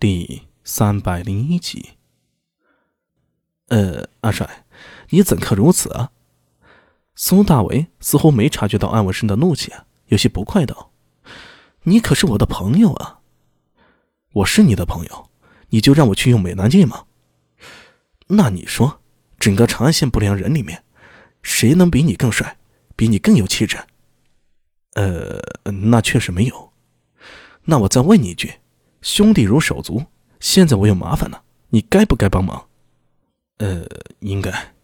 [0.00, 1.94] 第三百零一集。
[3.66, 4.64] 呃，阿帅，
[5.08, 6.12] 你怎可如此啊？
[7.16, 9.72] 苏大为似乎没察觉到安文生的怒气，
[10.06, 10.92] 有些不快道
[11.82, 13.22] ：“你可是我的朋友啊！
[14.34, 15.30] 我是你的朋友，
[15.70, 17.06] 你就让我去用美男计吗？
[18.28, 19.00] 那你说，
[19.40, 20.84] 整个长安县不良人里面，
[21.42, 22.56] 谁能比你更帅，
[22.94, 23.76] 比你更有气质？
[24.92, 25.42] 呃，
[25.90, 26.72] 那确实没有。
[27.64, 28.54] 那我再问你一句。”
[29.00, 30.06] 兄弟如手足，
[30.40, 32.68] 现在我有麻烦了，你该不该帮忙？
[33.58, 33.86] 呃，
[34.20, 34.74] 应该。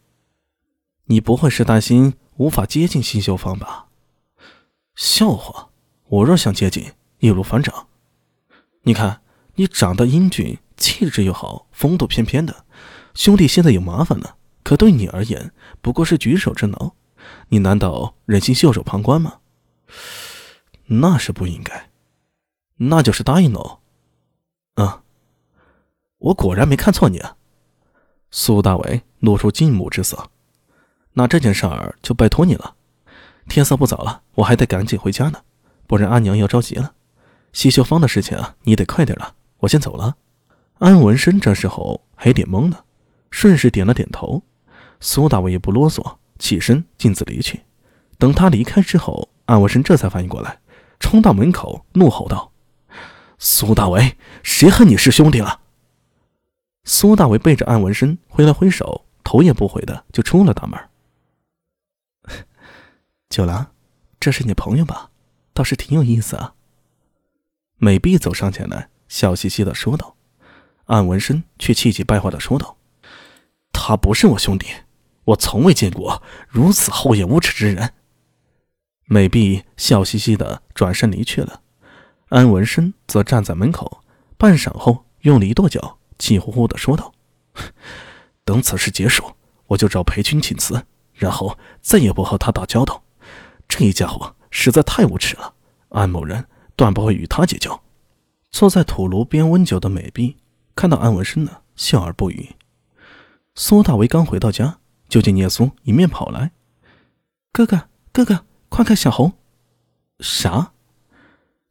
[1.06, 3.88] 你不会是担心无法接近新秀芳吧？
[4.94, 5.70] 笑话，
[6.08, 7.88] 我若想接近，易如反掌。
[8.82, 9.20] 你看，
[9.54, 12.64] 你长得英俊，气质又好，风度翩翩的，
[13.14, 16.92] 兄弟现在有麻烦了，可对你而言不过是举手之劳，
[17.48, 19.40] 你难道忍心袖手旁观吗？
[20.86, 21.90] 那是不应该，
[22.76, 23.80] 那就是答应喽。
[24.74, 25.02] 啊！
[26.18, 27.36] 我果然没看错你啊！
[28.30, 30.30] 苏大伟露出敬慕之色。
[31.12, 32.74] 那这件事儿就拜托你了。
[33.48, 35.42] 天色不早了，我还得赶紧回家呢，
[35.86, 36.94] 不然阿娘要着急了。
[37.52, 39.34] 西秀芳的事情啊，你得快点了。
[39.58, 40.16] 我先走了。
[40.78, 42.78] 安文生这时候还有点懵呢，
[43.30, 44.42] 顺势点了点头。
[44.98, 47.60] 苏大伟也不啰嗦，起身径自离去。
[48.18, 50.58] 等他离开之后，安文生这才反应过来，
[50.98, 52.50] 冲到门口怒吼道。
[53.46, 55.60] 苏大为，谁和你是兄弟了？
[56.84, 60.80] 苏大为背着安文生挥了挥手，头也不回的就出了大门。
[63.28, 63.66] 九郎，
[64.18, 65.10] 这是你朋友吧？
[65.52, 66.54] 倒是挺有意思啊。
[67.76, 70.16] 美碧走上前来，笑嘻嘻的说道。
[70.86, 72.78] 安文生却气急败坏的说道
[73.72, 74.68] ：“他不是我兄弟，
[75.24, 77.92] 我从未见过如此厚颜无耻之人。”
[79.04, 81.60] 美碧笑嘻嘻的转身离去了。
[82.34, 84.02] 安文生则站在门口，
[84.36, 87.14] 半晌后用力一跺脚，气呼呼地说道
[88.44, 89.24] ：“等此事结束，
[89.68, 93.04] 我就找裴军请辞，然后再也不和他打交道。
[93.68, 95.54] 这一家伙实在太无耻了，
[95.90, 96.44] 安某人
[96.74, 97.80] 断不会与他结交。”
[98.50, 100.38] 坐在土炉边温酒的美碧
[100.74, 102.56] 看到安文生呢，笑而不语。
[103.54, 106.50] 苏大为刚回到家，就见聂苏迎面跑来
[107.54, 109.34] ：“哥哥，哥哥，快看小红！”
[110.18, 110.72] 啥？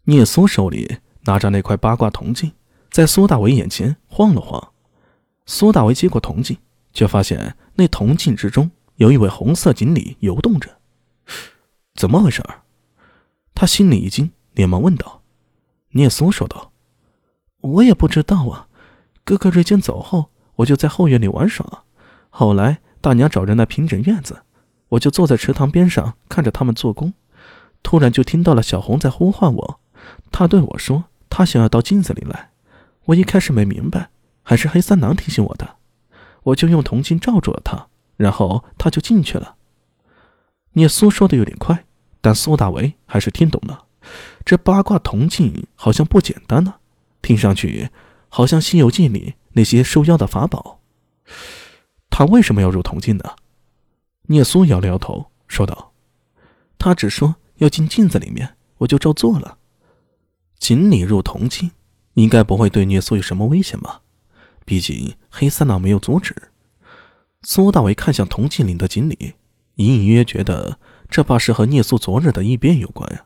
[0.05, 2.51] 聂苏手里拿着那块八卦铜镜，
[2.91, 4.73] 在苏大为眼前晃了晃。
[5.45, 6.57] 苏大为接过铜镜，
[6.91, 10.69] 却发现那铜镜之中有一位红色锦鲤游动着。
[11.95, 12.43] 怎么回事？
[13.55, 15.21] 他心里一惊，连忙问道。
[15.91, 16.73] 聂苏说道
[17.61, 18.67] ：“我也不知道啊。
[19.23, 21.85] 哥哥瑞坚走后，我就在后院里玩耍。
[22.29, 24.41] 后来大娘找人来平整院子，
[24.89, 27.13] 我就坐在池塘边上看着他们做工。
[27.81, 29.79] 突然就听到了小红在呼唤我。”
[30.33, 32.49] 他对我说：“他想要到镜子里来。”
[33.05, 34.09] 我一开始没明白，
[34.41, 35.75] 还是黑三郎提醒我的。
[36.41, 39.55] 我就用铜镜罩住了他，然后他就进去了。
[40.73, 41.85] 聂苏说的有点快，
[42.19, 43.85] 但苏大为还是听懂了。
[44.43, 46.75] 这八卦铜镜好像不简单呢，
[47.21, 47.89] 听上去
[48.27, 50.79] 好像《西游记》里那些收妖的法宝。
[52.09, 53.35] 他为什么要入铜镜呢？
[54.23, 55.91] 聂苏摇了摇头，说道
[56.79, 59.57] ：“他只说要进镜子里面，我就照做了。”
[60.63, 61.71] 锦鲤入铜镜，
[62.13, 64.01] 应该不会对聂苏有什么危险吧？
[64.63, 66.33] 毕竟黑三郎没有阻止。
[67.41, 69.33] 苏大为看向铜镜里的锦鲤，
[69.75, 70.79] 隐隐约约觉得
[71.09, 73.25] 这怕是和聂苏昨日的异变有关呀。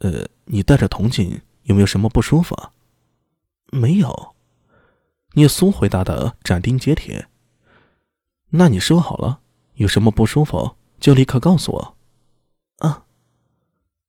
[0.00, 2.54] 呃，你戴着铜镜有没有什么不舒服？
[2.56, 2.72] 啊？
[3.72, 4.34] 没有。
[5.32, 7.28] 聂苏回答的斩钉截铁。
[8.50, 9.40] 那你说好了，
[9.76, 11.96] 有什么不舒服就立刻告诉我。
[12.86, 13.06] 啊。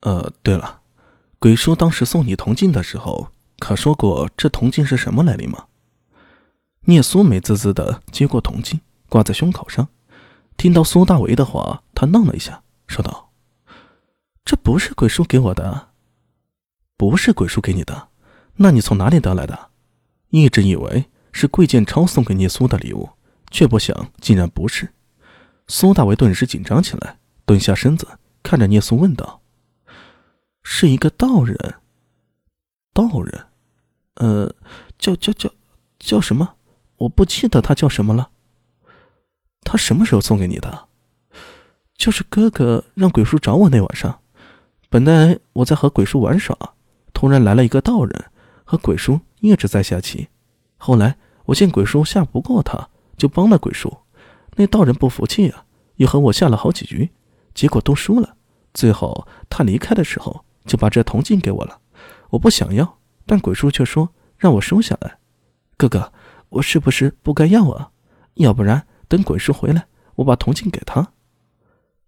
[0.01, 0.80] 呃，对了。
[1.41, 5.65] 鬼叔当时送你铜镜的时候，可说过这铜镜是什么来历吗？
[6.81, 8.79] 聂苏美滋滋的接过铜镜，
[9.09, 9.87] 挂在胸口上。
[10.55, 13.31] 听到苏大为的话，他愣了一下，说道
[14.45, 15.87] ：“这不是鬼叔给我的，
[16.95, 18.09] 不是鬼叔给你的，
[18.57, 19.71] 那你从哪里得来的？”
[20.29, 23.09] 一直以为是桂建超送给聂苏的礼物，
[23.49, 24.93] 却不想竟然不是。
[25.67, 27.17] 苏大为顿时紧张起来，
[27.47, 28.07] 蹲下身子，
[28.43, 29.40] 看着聂苏问道。
[30.63, 31.57] 是一个道人，
[32.93, 33.47] 道人，
[34.15, 34.53] 呃，
[34.97, 35.49] 叫叫叫
[35.99, 36.55] 叫什么？
[36.97, 38.29] 我不记得他叫什么了。
[39.63, 40.87] 他什么时候送给你的？
[41.95, 44.21] 就是哥哥让鬼叔找我那晚上。
[44.89, 46.55] 本来我在和鬼叔玩耍，
[47.13, 48.25] 突然来了一个道人，
[48.63, 50.27] 和鬼叔一直在下棋。
[50.77, 53.97] 后来我见鬼叔下不过他，就帮了鬼叔。
[54.55, 55.65] 那道人不服气啊，
[55.95, 57.09] 又和我下了好几局，
[57.53, 58.35] 结果都输了。
[58.73, 60.45] 最后他离开的时候。
[60.65, 61.79] 就把这铜镜给我了，
[62.29, 65.17] 我不想要，但鬼叔却说让我收下来。
[65.77, 66.13] 哥哥，
[66.49, 67.91] 我是不是不该要啊？
[68.35, 71.13] 要不然等鬼叔回来，我把铜镜给他。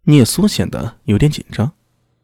[0.03, 1.73] 聂苏显得有点紧张。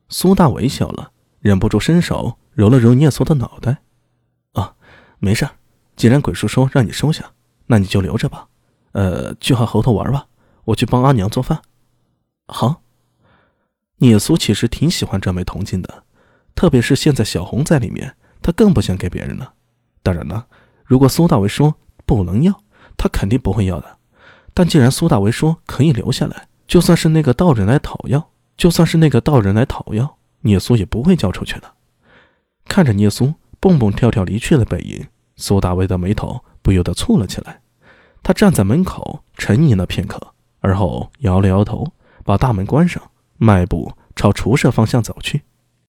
[0.09, 3.77] 苏大伟笑了，忍不住伸手揉了揉聂苏的脑袋。
[4.53, 4.75] 啊，
[5.19, 5.47] 没事
[5.95, 7.31] 既然鬼叔说让你收下，
[7.67, 8.47] 那你就留着吧。
[8.91, 10.27] 呃，去和猴头玩吧，
[10.65, 11.61] 我去帮阿娘做饭。
[12.47, 12.81] 好。
[14.01, 16.05] 聂苏其实挺喜欢这枚铜镜的，
[16.59, 19.53] 特别是现在小红在里面，他更不想给别人了。
[20.03, 20.45] 当然了，
[20.83, 21.73] 如果苏大为说
[22.05, 22.53] 不能要，
[22.97, 23.99] 他肯定不会要的。
[24.53, 31.75] 但既然苏大为说可以留下来，就算是那个道人来讨要，就算是那个道人来讨要，聂苏也不会交出去的。
[32.65, 35.07] 看着聂苏蹦蹦跳跳离去的背影，
[35.37, 37.61] 苏大为的眉头不由得蹙了起来。
[38.21, 40.19] 他站在门口沉吟了片刻，
[40.59, 41.93] 而后摇了摇头，
[42.25, 43.01] 把大门关上。
[43.37, 45.43] 迈步朝厨舍方向走去。